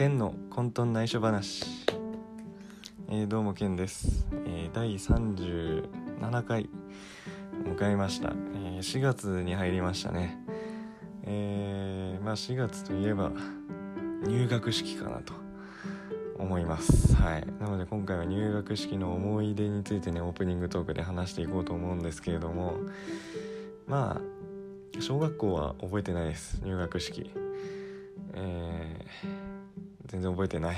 [0.00, 1.62] ケンの混沌内緒話、
[3.10, 6.70] えー、どうもケンです、えー第37回
[7.66, 10.38] 迎えました、えー4月に入りましたね。
[11.24, 13.30] えーまあ4月といえば
[14.26, 15.34] 入学式かなと
[16.38, 17.14] 思います。
[17.16, 17.46] はい。
[17.60, 22.78] なので今回は入学式の思い出についてねオープニングトークで話していこうと思うんですけれども
[23.86, 26.58] まあ小学校は覚えてないです。
[26.64, 27.30] 入学式。
[28.32, 28.79] えー
[30.10, 30.76] 全然覚えてない。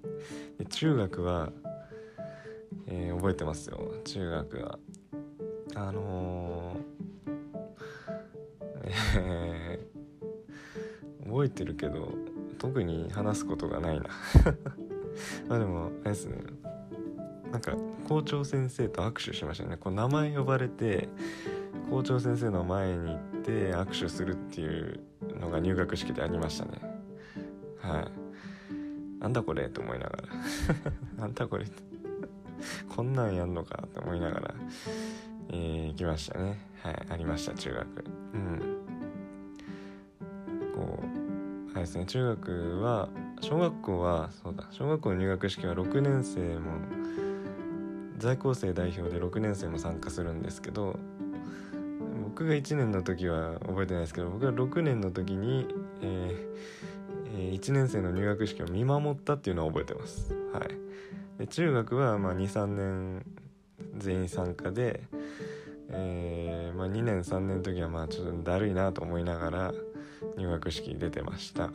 [0.58, 1.50] で中学は、
[2.86, 3.94] えー覚えてますよ。
[4.04, 4.78] 中学は。
[5.74, 7.28] あのー
[9.18, 12.14] えー覚えてるけど
[12.58, 14.06] 特に話すことがないな。
[15.48, 16.38] まあでもあれですね。
[17.50, 17.74] なんか
[18.06, 19.76] 校長先生と握手しましたね。
[19.76, 21.08] こう名前呼ばれて
[21.90, 25.00] 校長先生の前に行って握手するっていう
[25.40, 26.80] のが入学式でありましたね。
[27.78, 28.15] はい。
[29.26, 30.22] なんだこれと思いながら。
[31.18, 31.66] なんだこれ。
[32.88, 34.54] こんなんやんのかと思いながら、
[35.48, 36.60] えー、行きましたね。
[36.80, 37.86] はいありました中学。
[38.34, 38.60] うん。
[40.76, 43.08] こうあれですね中学は
[43.40, 46.74] 小学校はそうだ小学校の入学式は6年生も
[48.18, 51.00] 在校生代表で6年生も参加するんですけど
[52.22, 55.66] 僕が1年の時は覚えてないですけど僕が6年の時に、
[56.00, 56.95] えーえー
[57.36, 60.34] 1年生の入学式を見守ったっていうのは覚えてます。
[60.52, 63.26] はい、で中学は23年
[63.96, 65.02] 全員参加で、
[65.90, 69.74] えーまあ、2年3年の時はまあちょっとだるいなと思いながら
[70.36, 71.70] 入学式出てました。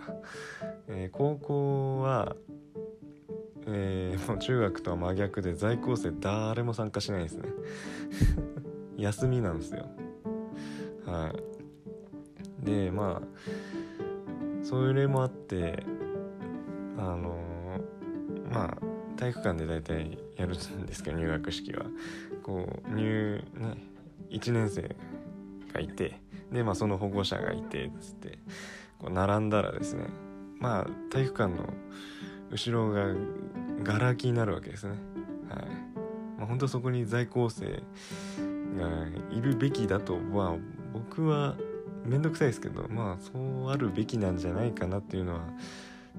[0.87, 2.35] えー高校は
[3.67, 7.49] えーもう中学とは真逆で在校生誰も参加しないですね
[8.97, 9.85] 休みなんですよ
[11.05, 11.33] は
[12.61, 13.80] いでまあ
[14.71, 15.83] それもあって
[16.97, 17.37] あの
[18.49, 18.77] まあ
[19.17, 21.85] 体育館で大体やるんですけど入学式は。
[22.41, 23.75] こう入ね
[24.29, 24.95] 1年生
[25.73, 26.21] がいて
[26.53, 28.39] でまあその保護者がいてっつって
[28.97, 30.05] こう並んだらですね
[30.57, 31.69] まあ体育館の
[32.49, 33.13] 後ろが
[33.83, 34.93] がら空きになるわけですね。
[35.49, 35.65] はい。
[36.37, 40.55] まあ本当そこに在校生がいるべきだとは
[40.93, 41.57] 僕は
[42.05, 45.41] 面倒くさいですけどまあそうあるべきなんじゃないかなっていうのは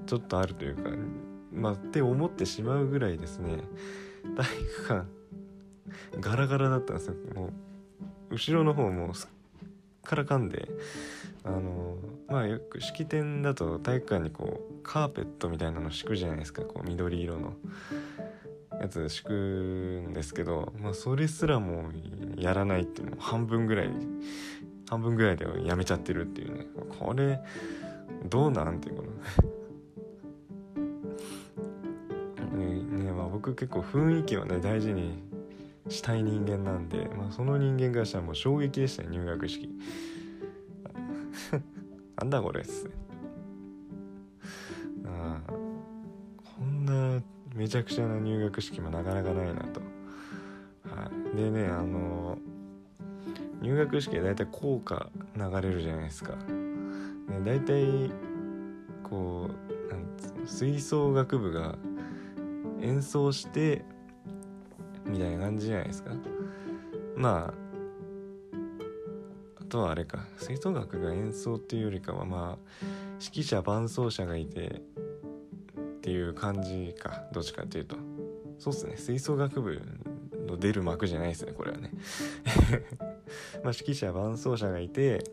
[0.05, 0.89] ちょっとあるというか
[1.51, 3.57] まあって思ってしまうぐらいですね。
[4.35, 5.07] 体育館
[6.19, 7.15] ガラガラだったんですよ。
[7.35, 7.47] も
[8.31, 9.69] う後ろの方もすっ
[10.03, 10.69] からかんで
[11.43, 16.63] あのまあよく式典だと体育館にこうカーペットみたいなの敷くじゃないですか。
[16.63, 17.53] こう緑色の。
[18.81, 19.33] やつ敷く
[20.09, 21.91] んですけど、まあ、それすらも
[22.35, 23.89] やらないっていうの半分ぐらい
[24.89, 26.67] 半分ぐらいでやめちゃってるっていうね。
[26.99, 27.39] これ
[28.29, 29.09] どうなんていうこの
[32.57, 35.21] ねねまあ僕結構雰囲気をね大事に
[35.89, 39.69] したい人間なんで、まあ、その人間からしたらもう衝撃でしたね入学式。
[42.17, 42.89] なんだこれっす
[45.05, 47.21] あこんな
[47.53, 49.81] めちゃくちゃな入学式もなかなかないなと、
[50.89, 52.22] はい、でねあの
[53.63, 56.43] 入学式で大体校歌流れるじゃないですか、ね、
[57.45, 58.11] 大体
[59.01, 60.05] こうなん
[60.45, 61.75] つ吹奏楽部が
[62.81, 63.85] 演奏して
[65.05, 66.11] みたいな感じじゃないですか。
[67.15, 68.53] まあ
[69.61, 70.25] あとはあれか。
[70.37, 72.85] 吹奏楽が演奏っていうよりかはまあ
[73.21, 74.81] 指揮者伴奏者がいてっ
[76.01, 77.23] ていう感じか。
[77.31, 77.95] どっちかっていうと。
[78.59, 78.97] そうっすね。
[78.97, 79.81] 吹奏楽部
[80.47, 81.91] の出る幕じゃないですねこれはね。
[83.63, 85.23] まあ指揮者伴奏者がいて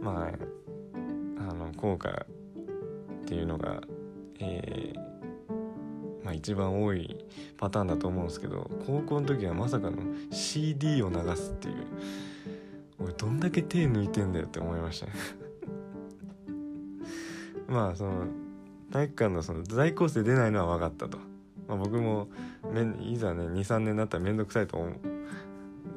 [0.00, 0.30] ま
[1.38, 2.26] ああの効果
[3.22, 3.80] っていうのが
[4.40, 5.08] えー
[6.24, 7.24] まあ一番多い
[7.56, 9.98] パターンだと思うんですけど高校の時はまさかの
[10.30, 11.74] CD を流すっていう。
[13.00, 15.12] 俺どんだけ手抜いてんだよって思いましたね。
[17.68, 18.26] まあその
[18.90, 21.18] 体育館のその在校生出ないのは分かったと、
[21.68, 22.28] まあ、僕も
[23.00, 24.92] いざね23年になったら面倒くさいと思う。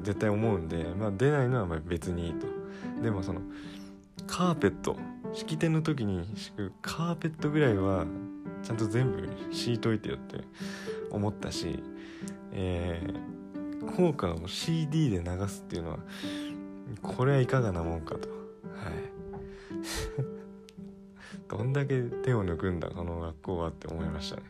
[0.02, 2.46] 絶対思うんで、まあ、出ないのはま別にいいと。
[3.02, 3.40] でもその
[4.26, 4.96] カーペット
[5.32, 8.06] 式典の時に敷くカーペットぐらいは
[8.62, 10.40] ちゃんと全部敷いといてよって
[11.10, 11.82] 思ったし、
[12.52, 15.98] えー、効果を CD で流すっていうのは
[17.02, 18.28] これはいかがなもんかと。
[18.28, 18.38] はい。
[21.48, 24.42] どんだけ手を抜くんだこの学校はって思いましたね。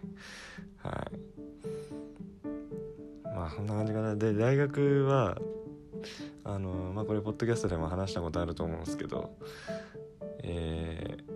[0.83, 1.19] はい。
[3.35, 4.17] まあそんな感じかな。
[4.17, 5.39] で大学は
[6.45, 9.37] あのまあこれポッドキャストでも話したことあると思うんですけど
[10.43, 11.33] えー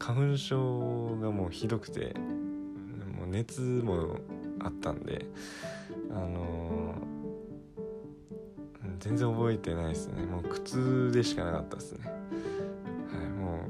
[0.00, 2.14] 花粉症がもうひどくて
[3.16, 4.16] もう熱も
[4.58, 5.26] あったんで
[6.10, 10.24] あのー、全然覚えてないですね。
[10.24, 12.06] もう苦痛でしかなかったですね。
[12.06, 13.60] はいも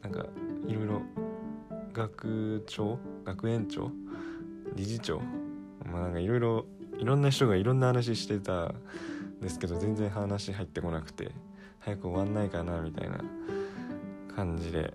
[0.00, 0.26] うなんか
[0.66, 1.02] いろいろ
[1.92, 3.90] 学長学園長
[4.76, 5.20] 理事長
[5.92, 6.66] まあなんかいろいろ
[6.98, 8.74] いろんな人がいろんな話してたん
[9.40, 11.32] ですけど全然話入ってこなくて
[11.80, 13.20] 早く終わんないかなみたいな
[14.34, 14.92] 感じで、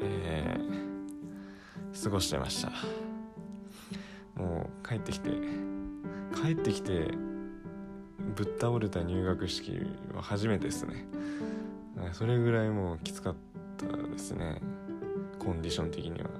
[0.00, 2.72] えー、過ごしてました。
[4.34, 5.30] もう帰ってきて
[6.42, 7.10] 帰ってきて
[8.34, 9.78] ぶっ倒れた入学式
[10.14, 11.06] は初めてですね。
[12.12, 13.34] それぐらいもうきつかっ
[13.76, 14.60] たですね。
[15.38, 16.30] コンディション的には。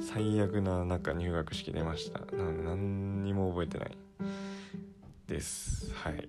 [0.00, 2.20] 最悪な中入学式出ました。
[2.36, 3.96] なので何にも覚えてない。
[5.26, 5.92] です。
[5.94, 6.28] はい。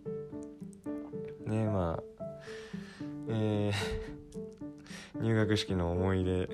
[1.49, 2.25] ねまあ
[3.27, 6.49] えー、 入学式の思い出、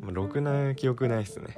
[0.00, 1.56] まあ、ろくな記憶ないっすね。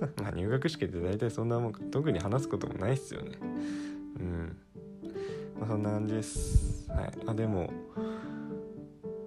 [0.22, 3.38] まあ入学式って大体そんなもん特に話すこともないっすよね。
[4.20, 4.56] うん。
[5.58, 6.90] まあそんな感じです。
[6.90, 7.12] はい。
[7.26, 7.70] あでも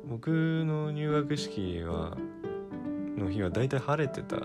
[0.07, 0.30] 僕
[0.66, 2.18] の入学式は
[3.21, 4.38] の日は大体晴れてた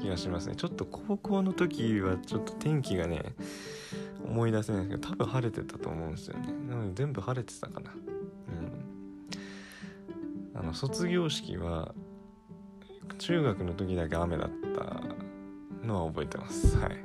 [0.00, 0.56] 気がしますね。
[0.56, 3.34] ちょっと高校の時はちょっと天気がね
[4.24, 6.52] 思い出せないんですけど多分晴れてたと思うんですよね。
[6.68, 7.90] なので全部晴れてたかな。
[7.92, 7.94] う
[10.56, 10.60] ん。
[10.60, 11.94] あの卒業式は
[13.18, 16.76] 中学の時だけ雨だったのは覚えてます。
[16.78, 16.96] はい。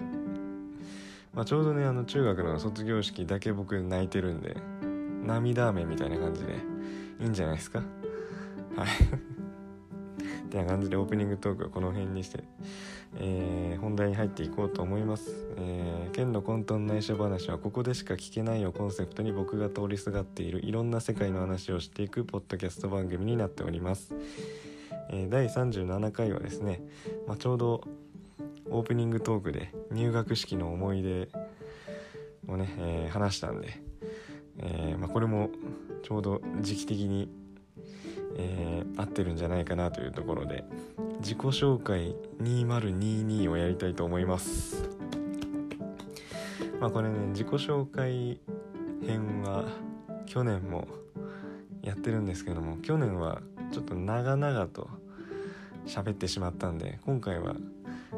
[1.34, 4.58] まあ、ちょうどねあの中学の卒業式だけ僕泣いてるんで
[5.26, 6.56] 涙雨みたいな感じで
[7.22, 7.80] いいんじゃないですか。
[8.76, 9.31] はい。
[10.52, 12.44] てな感じでオープニングトークはこの辺にして、
[13.18, 24.14] えー、本題に入っていこうと思います、えー、剣の混沌内緒話はここでしか聞けないをコンセプトに僕が通りすがっているいろんな世界の話をしていくポッドキャスト番組になっております、
[25.10, 26.82] えー、第37回はですね、
[27.28, 27.84] まあ、ちょうど
[28.70, 31.30] オープニングトークで入学式の思い出
[32.48, 33.82] をね、えー、話したんで、
[34.58, 35.50] えーまあ、これも
[36.04, 37.30] ちょうど時期的に
[38.38, 40.64] えー、合ってるんじゃないかなというところで
[41.20, 44.90] 自己紹介2022をやりたいと思います。
[46.80, 48.40] まあこれね自己紹介
[49.06, 49.66] 編は
[50.26, 50.88] 去年も
[51.84, 53.42] やってるんですけども去年は
[53.72, 54.90] ちょっと長々と
[55.86, 57.56] 喋ってしまったんで今回は、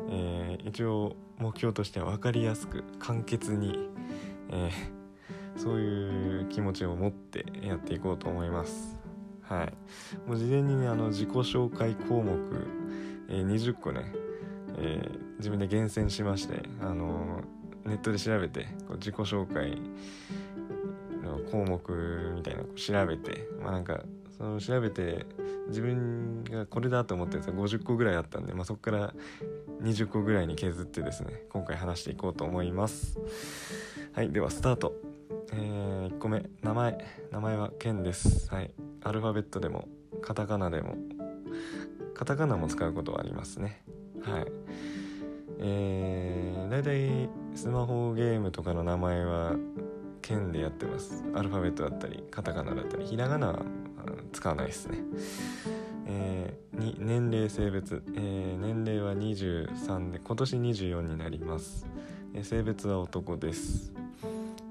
[0.09, 3.89] えー、一応目標としては分かりやすく簡潔に、
[4.49, 9.02] えー、そういう気持ちを持ってやっていこうと思います。
[9.43, 9.73] はい、
[10.27, 12.37] もう事前にねあの自己紹介項目、
[13.29, 14.13] えー、20個ね、
[14.77, 19.81] えー、自分で厳選しまして、あのー、ネットで調べてこう自己紹介
[21.23, 24.03] の項目みたいなのを調べてまあなんか
[24.37, 25.25] その調べて
[25.67, 29.13] 自分がこれだと思ったやつが50個ぐらいあったんで、まあ、そこから
[29.81, 33.19] 20個ぐらいに削ってですね今回話していこうと思います。
[34.13, 35.12] はいではスタート。
[35.55, 36.97] えー、1個目名前
[37.31, 38.49] 名前はケンです。
[38.53, 38.73] はい。
[39.03, 39.87] アルファベットでも
[40.21, 40.95] カタカナでも
[42.15, 43.83] カタカナも使うことはありますね。
[44.23, 44.45] はい。
[45.59, 49.55] えー、だいたいスマホゲームとかの名前は
[50.21, 51.23] 剣でやってます。
[51.35, 53.63] アルファベットだったりカタカナだったりひらがなは
[54.31, 54.97] 使わないですね。
[56.05, 61.87] えー、に年齢性別、えー、年齢は23で今年24になります、
[62.33, 63.93] えー、性別は男です。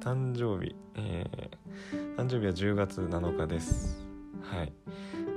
[0.03, 4.05] 誕生日、えー、誕生日は10月7日です。
[4.43, 4.73] はい、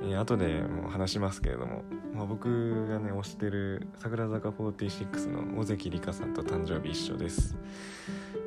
[0.02, 1.84] えー、後でもう話しますけれども、
[2.16, 7.56] まあ、僕がね推してる桜坂46の尾関里香さんと誕生日一緒です、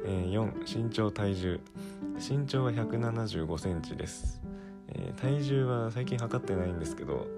[0.06, 1.60] えー、4身長体重。
[2.16, 4.42] 身長は1 7 5センチです、
[4.88, 7.28] えー、体重は最近測ってないんですけど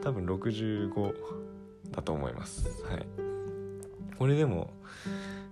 [0.00, 1.14] 多分65
[1.90, 2.70] だと思います。
[2.84, 3.06] はい。
[4.16, 4.70] これでも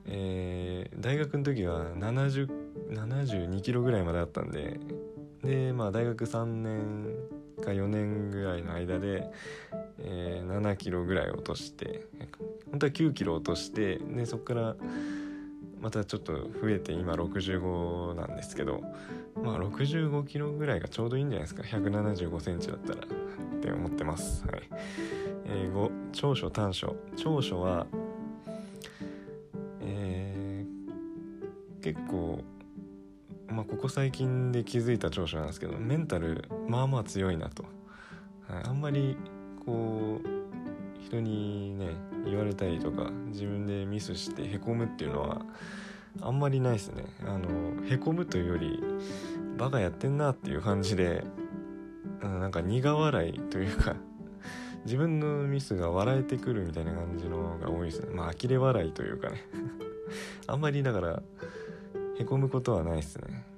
[0.07, 2.62] えー、大学の時は70
[2.95, 4.81] 72キロぐらいまであったんで
[5.43, 7.17] でまあ大学3年
[7.63, 9.31] か4年ぐらいの間で、
[9.99, 12.07] えー、7キロぐらい落として
[12.71, 14.77] 本当は9キロ落としてでそこから
[15.81, 18.83] またちょっと増えて今65なんですけど
[19.43, 21.63] まあ65キロぐらいがちょうどいいんじゃないですか。
[21.63, 24.45] 175センチだったらって思ってます。
[24.47, 24.63] はい、
[25.47, 26.95] えー、5長所短所。
[27.17, 27.87] 長所は
[29.81, 32.45] えー、結構
[33.63, 37.63] まあ、ここ最近で気づいた長所なんですけどメンタルまあまあ強いなと、
[38.49, 39.17] はい、あんまり
[39.65, 41.91] こう人にね
[42.25, 45.43] 言われたりとか自分でミスしてへこむっていうのは
[46.21, 47.05] あんまりないですね。
[47.25, 48.83] あのへこむというより
[49.57, 51.23] バカやってんなっていう感じで、
[52.21, 53.95] うん、なんか苦笑いというか
[54.85, 58.09] 自分のミスが笑えてくるみたいな感じのが多いですね。
[58.13, 59.45] まあ呆れ笑いというかね。
[60.49, 61.23] あんまりだから
[62.19, 63.52] へこむことはないですね。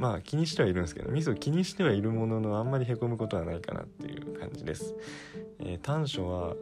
[0.00, 4.94] まあ気にしてはいるんですけどミスを気にしてはいるもののあんまりへこむことはないかなっていう感じです、
[5.58, 6.56] えー、短所は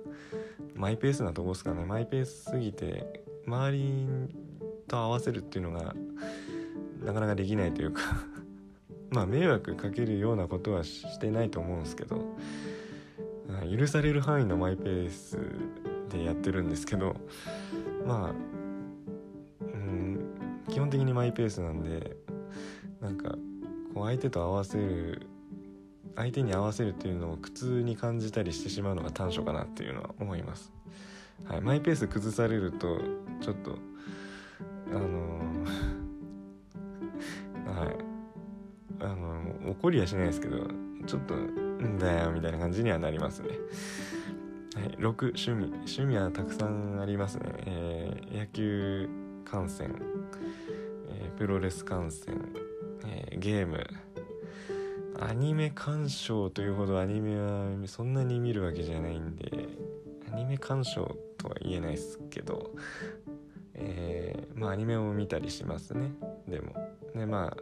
[0.75, 1.85] マイペースなとこですかね。
[1.85, 4.07] マイペースすぎて周り
[4.89, 5.95] と合わせるっていうのが
[7.05, 8.03] なかなかできないというか
[9.11, 12.37] まあ迷惑かけるようなことはしてないと思うんですけど
[13.71, 15.39] 許される範囲のマイペース
[16.11, 17.15] でやってるんですけど
[18.05, 18.35] まあ
[19.61, 20.19] うん
[20.69, 22.17] 基本的にマイペースなんで
[23.01, 23.31] なんか
[23.95, 25.27] こう相手と合わせる
[26.17, 30.73] 相手に合わせるっていうのを苦痛に感じたりしてしまうのが短所かなっていうのは思います、
[31.45, 33.01] はい、マイペース崩されると
[33.41, 33.79] ちょっと
[34.91, 38.09] あのー、 はい。
[39.01, 40.67] あの怒りはしないですけど
[41.07, 43.51] ちょっとんだよみたいな感じにはなりますね。
[44.75, 45.67] はい、6趣味。
[45.67, 49.09] 趣味はたくさんありますね、えー、野球
[49.45, 49.95] 観戦、
[51.09, 52.35] えー、プロレス観戦、
[53.39, 53.87] ゲーム。
[55.21, 59.67] アニメ鑑賞というほどアニメはそんなに見るわけじゃないんで
[60.33, 62.71] アニメ鑑賞とは言えないですけど
[63.79, 66.13] えー、まあアニメも見たりしますね。
[66.47, 66.75] でも。
[67.15, 67.57] ねまあ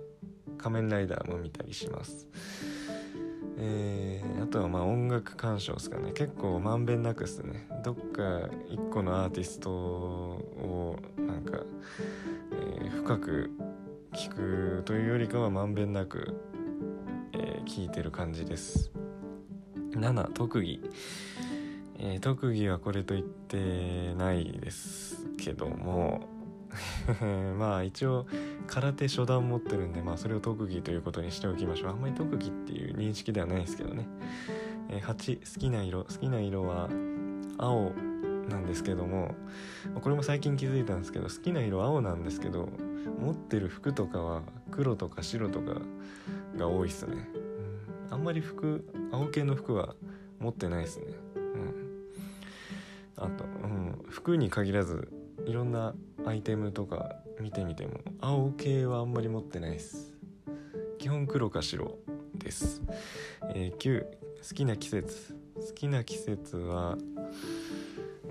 [0.59, 2.27] 仮面ライダーも見たりします。
[3.59, 6.13] えー、あとはまあ音楽鑑賞ですかね。
[6.13, 7.69] 結構まんべんなくっすね。
[7.85, 11.59] どっか一個のアーティストをなんか、
[12.81, 13.51] えー、深く
[14.17, 16.41] 聞くというよりかはまんべんなく、
[17.35, 18.91] えー、聞いてる感じです。
[19.91, 20.81] 7特技、
[21.99, 26.29] えー、特技はこれと言ってないですけども
[27.59, 28.27] まあ一応
[28.67, 31.91] 空手初段持ってるんでまあそれを特技ということにしておきましょう。
[31.91, 34.09] あんまり特技っていう認識ではないですけどね、
[34.89, 36.05] えー、8好きな色。
[36.05, 36.89] 好きな色は
[37.59, 37.93] 青
[38.49, 39.35] なんですけども
[40.01, 42.69] これも最近気づいたんですけど好きな色青なんですけど
[43.21, 45.81] 持ってる服とかは黒とか白とか
[46.57, 47.17] が多いっすね、
[48.09, 49.95] うん、あんまり服青系の服は
[50.39, 51.07] 持ってないですね。
[51.35, 51.75] うん。
[53.17, 55.11] あと、うん、服に限らず
[55.47, 60.13] いろんなアイテムとか見てみても青系はあんまり持ってないです。
[60.99, 61.99] 基本黒か白
[62.35, 62.83] です、
[63.55, 65.35] えー、9好きな季節。
[65.57, 66.99] 好きな季節は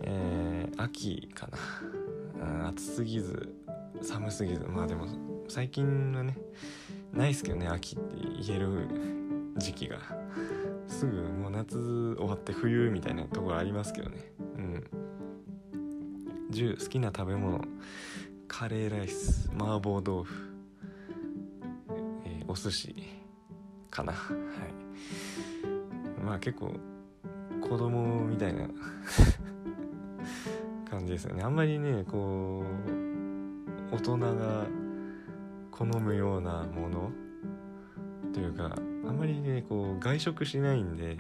[0.06, 1.58] えー、秋かな。
[2.70, 3.54] 暑すぎず
[4.02, 4.66] 寒すぎず。
[4.66, 5.08] まあでも
[5.48, 6.38] 最近はね
[7.14, 8.88] ないっすけどね秋って言える
[9.58, 9.98] 時期が。
[10.88, 14.18] すぐもう夏終わって冬みたいなところありますけどね。
[14.58, 14.84] うん。
[16.52, 17.62] 10好きな食べ物。
[18.48, 20.54] カレーライス麻婆豆腐、
[22.26, 22.96] えー、お寿司
[23.90, 24.14] かな。
[24.14, 26.24] はい。
[26.24, 26.72] まあ結構
[27.62, 28.70] 子供みたいな。
[31.06, 31.44] 感じですよね。
[31.44, 32.64] あんまりねこ
[33.92, 34.66] う大人が
[35.72, 37.12] 好むようなもの
[38.34, 38.76] というか
[39.08, 41.18] あんまりねこう外食しないんで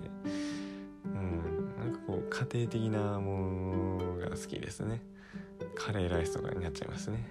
[1.06, 5.02] うんなんかこう家庭的なものが好きですね。
[5.76, 7.24] カレーライスとかになっちゃいますね。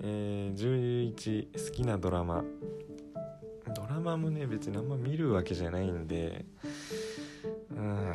[0.00, 2.44] えー、11好きなドラマ。
[3.74, 6.44] ドラマもね別にあんま見るわけじゃないんで
[7.70, 8.14] うん。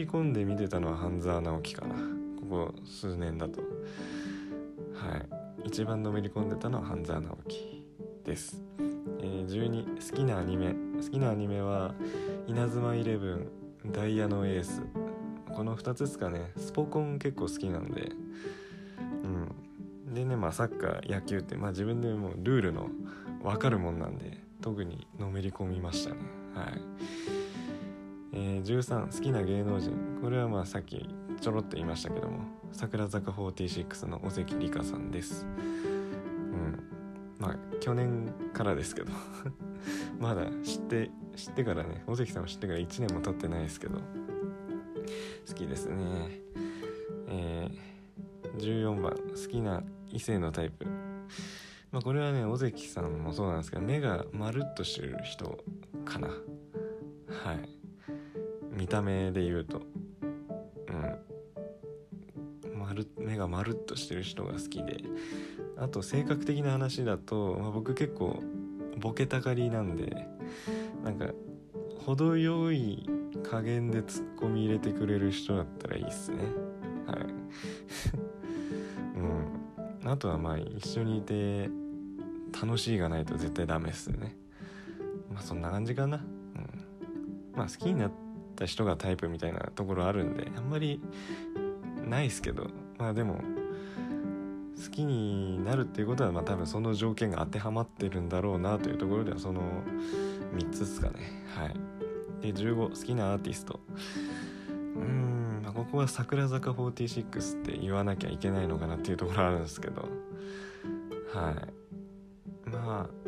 [0.00, 1.94] り込んで見てたのは半沢直樹かな。
[1.94, 3.66] ここ数年だとは
[5.18, 5.68] い。
[5.68, 7.86] 一番のめり込んでたのは半沢直樹
[8.24, 8.62] です、
[9.20, 10.74] えー、12好きなアニメ。
[11.02, 11.94] 好きなアニメは
[12.48, 13.48] 「稲妻イレブン」
[13.92, 14.82] ダイヤのエース。
[15.52, 16.52] この2つですかね。
[16.56, 18.12] スポコン結構好きなんで。
[20.08, 20.14] うん。
[20.14, 22.88] でねまあサッカー野球ってまあ自分でもうルールの
[23.42, 26.16] 分かるもんなんで特にのめり込みましたね。
[26.54, 26.80] はい、
[28.32, 29.92] えー、13好きな芸能人。
[30.22, 31.08] これはまあさっき
[31.40, 32.60] ちょろっと言いましたけども。
[32.72, 35.46] 櫻坂46の尾関里香さんです。
[35.46, 36.84] うん。
[37.38, 39.12] まあ去年からですけど。
[40.20, 43.98] まだ知って知ってからね尾関さんを知ってから1年も経ってないですけど。
[45.48, 46.40] 好きですね。
[47.28, 49.82] えー、14番好きな
[50.12, 50.86] 異性のタイプ。
[51.90, 55.64] まあこれはね尾関さんもそうなんですけど目がまるっとしてる人
[56.04, 56.28] かな。
[56.28, 57.79] はい。
[58.72, 59.82] 見た目で言うと。
[60.88, 62.78] うん。
[62.78, 64.98] まる目がまるっとしてる人が好きで。
[65.76, 68.42] あと性格的な話だと、まあ、僕結構
[68.98, 70.26] ボケたがりなんで
[71.02, 71.30] なんか
[72.04, 73.08] 程よい
[73.42, 76.38] 加減でツッコミ入れてくれる人だったらいいっすね。
[77.06, 77.18] はい。
[79.16, 80.10] うん。
[80.10, 81.70] あとはまあ一緒にいて
[82.60, 84.36] 楽しいがないと絶対ダメっすね。
[85.32, 86.24] まあそんな感じかな、うん、
[87.56, 88.12] まあ好きになっ
[88.60, 91.00] た人がタイプみたいなところあるんであんまり
[92.06, 93.40] ないっすけどまあでも
[94.82, 99.62] 好きになるっていうことはまあ多分その条件が当てはまってるんだろうなというところではその
[100.54, 101.44] 3つですかね。
[101.54, 101.74] はい。
[102.40, 103.80] で15好きなアーティスト。
[104.96, 110.08] うーん、まあ、ここは桜坂46って言わなきゃいけないのかなっていうところあるんですけど。
[111.34, 112.70] はい。
[112.70, 113.19] まあ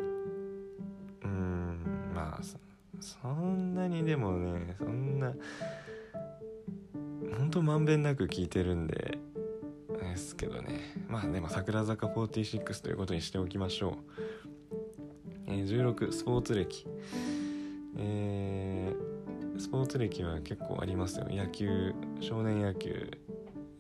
[3.03, 5.33] そんなにでもねそんな
[7.37, 9.19] ほんとまんべんなく聞いてるんで
[10.13, 10.95] ですけどね。
[11.09, 13.95] まあでも桜坂46ということにしておきましょう、
[15.47, 16.87] えー、16スポーツ歴。
[17.97, 21.27] えー、スポーツ歴は結構ありますよ。
[21.31, 23.11] 野球少年野球、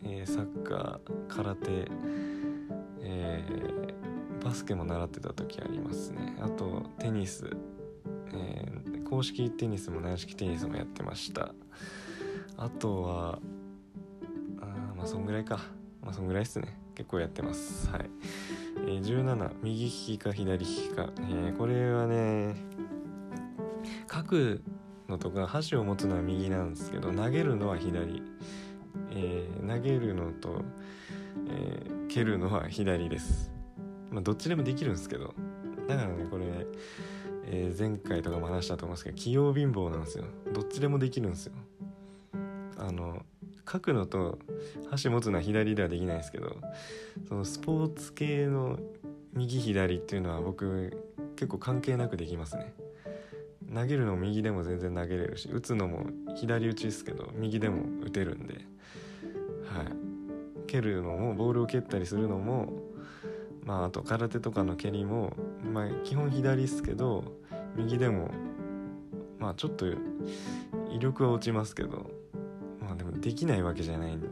[0.04, 1.88] えー、サッカー空手、
[3.00, 6.36] えー、バスケも習ってた時ありますね。
[6.40, 7.50] あとテニス、
[8.32, 8.81] え、
[9.12, 11.52] 公式テニスも軟式テニスもやってました。
[12.56, 13.38] あとは
[14.58, 14.64] あ
[14.96, 15.60] まあそんぐらいか。
[16.00, 16.78] まあそんぐらいっすね。
[16.94, 17.90] 結構やってます。
[17.90, 18.10] はい、
[18.86, 22.56] えー、17右利きか左利きか、えー、これはね
[24.10, 24.62] 書く
[25.10, 28.22] のとか箸を持つのは右なんですけど投げるのは左、
[29.10, 30.62] えー、投げるのと、
[31.50, 33.52] えー、蹴るのは左です。
[34.10, 35.34] まあどっちでもできるんですけど。
[35.86, 36.46] だからねこれ、
[37.44, 40.24] えー、前回とかも話したと思うんですけど器用貧乏なんですよ。
[40.52, 41.52] どっちでもできるんですよ。
[42.78, 43.24] あの
[43.70, 44.38] 書くのと
[44.90, 46.56] 箸持つのは左ではできないですけど
[47.28, 48.78] そのスポーツ系の
[49.34, 51.06] 右左っていうのは僕
[51.36, 52.74] 結構関係なくできますね。
[53.74, 58.54] 投げるの右でも全然投げれるし打つのも左打ちですけど右でも打てるんで。
[58.54, 60.12] はい。
[60.66, 62.72] 蹴るのもボールを蹴ったりするのも
[63.64, 67.24] まああと空手とかの蹴りもまあ基本左っすけど
[67.76, 68.30] 右でも
[69.38, 72.10] まあちょっと威力は落ちますけど
[72.80, 74.28] まあでもできないわけじゃないんで。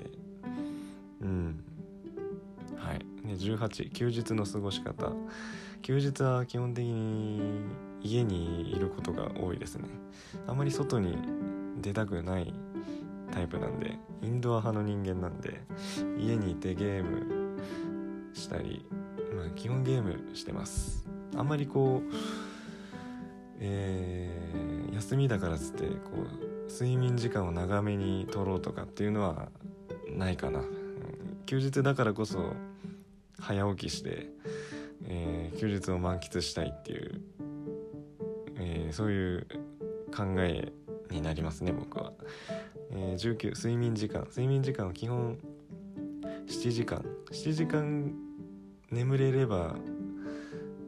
[1.22, 1.64] うん。
[2.76, 2.98] はい。
[3.26, 5.12] ね18休日の過ごし方。
[5.82, 7.40] 休日は基本的に
[8.02, 9.88] 家にいることが多いですね。
[10.46, 11.16] あまり外に
[11.80, 12.52] 出たくない
[13.30, 15.60] タイプなんでインドア派の人間なんで
[16.18, 17.58] 家にいてゲーム
[18.34, 18.84] したり
[19.56, 21.06] 基本ゲームしてます。
[21.36, 22.14] あんまりこう
[23.62, 25.92] えー、休みだからっつってこ
[26.68, 29.50] う睡眠時間を長めに取ろうとかっていうのは
[30.08, 30.62] ないかな、
[31.44, 32.54] 休日だからこそ
[33.38, 34.28] 早起きして、
[35.04, 37.20] えー、休日を満喫したいっていう
[38.60, 39.46] えー、そういう
[40.14, 40.72] 考え
[41.10, 42.12] になりますね僕は、
[42.90, 44.26] えー、19睡眠時間。
[44.28, 45.38] 睡眠時間は基本
[46.46, 47.04] 7時間。
[47.32, 48.12] 7時間
[48.90, 49.76] 眠れれば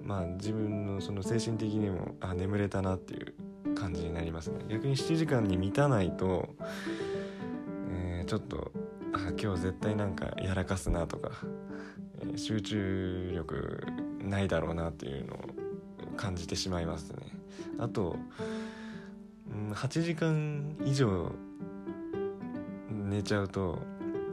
[0.04, 4.64] まあ自分のその精神的にもあ眠れたなっていう感じになりますね。
[4.68, 6.54] 逆に7時間に満たないと、
[7.90, 8.72] えー、ちょっと
[9.12, 11.30] あ今日絶対なんかやらかすなとか、
[12.20, 13.86] えー、集中力
[14.20, 15.38] ないだろうなっていうのを
[16.16, 17.18] 感じてしまいますね。
[17.78, 18.16] あと、
[19.50, 21.32] うん、8時間以上
[22.90, 23.78] 寝ちゃうと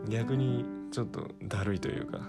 [0.08, 2.21] 逆にちょっとだるいというか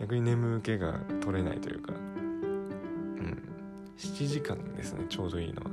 [0.00, 1.92] 逆に眠気が取れないというか。
[1.92, 3.42] うん。
[3.96, 5.70] 7時間ですねちょうどいいのは。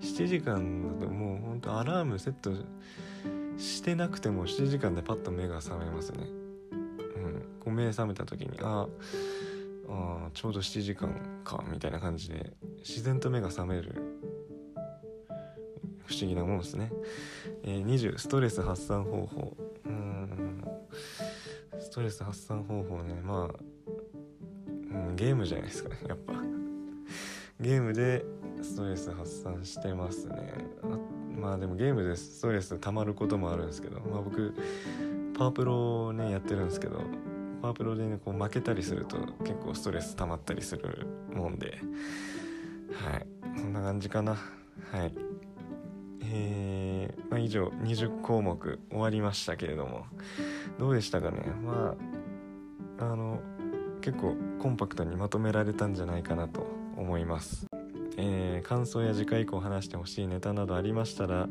[0.00, 2.50] 7時間だともうほんとアラームセット
[3.56, 6.26] してなくても7時間でパッと目が覚めますね。
[6.70, 7.44] うん。
[7.60, 8.88] こう目覚めた時にあ
[9.88, 14.22] あちょうど7時間かみたいな感じで自然と目が覚める。
[16.04, 16.92] 不思議なもんですね、
[17.62, 19.56] えー、20ストレス発散方法。
[21.92, 23.20] トレス発散方法ね。
[23.22, 23.60] まあ、
[24.66, 25.98] うん、ゲームじゃないですかね。
[26.08, 26.34] やっぱ。
[27.60, 28.24] ゲームで
[28.62, 30.54] ストレス発散してますね。
[31.38, 34.00] まあでもゲームでストレス溜まることもあるんですけど。
[34.00, 34.54] まあ僕
[35.36, 37.00] パワープロねやってるんですけど。
[37.60, 41.78] パワープロでねこう負けたりすると結構ストレス溜まったりするもんで。
[42.92, 43.26] はい。
[43.56, 44.32] そんな感じかな。
[44.32, 44.38] は
[45.04, 45.14] い。
[46.22, 46.61] えー、
[47.52, 50.06] 上20項目終わりましたけれども。
[50.78, 51.44] どうでしたかね？
[51.64, 51.94] ま
[52.98, 53.40] ああの
[54.00, 57.66] 結構コンパクトにまとめられたんじゃないかなと思います、
[58.16, 61.48] えー、感想や次回以降話してほしいネタなどありましたら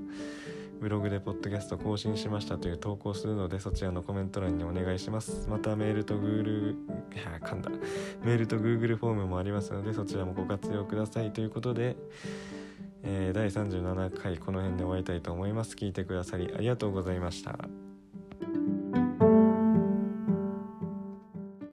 [0.82, 5.48] ブログでポッドキャスト更新しましたという投稿するのでそちらのコメント欄にお願いします。
[5.48, 6.76] またメールと Google い
[7.18, 7.70] や噛んだ。
[8.24, 11.96] メールと Google フォームもありますのでそちらもご活用くださいということで、
[13.04, 15.76] えー、第37回この辺で終わりたいと思います。
[15.76, 17.81] 聞いてくださりありがとうございました。